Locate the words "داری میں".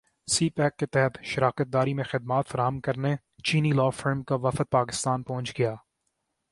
1.73-2.03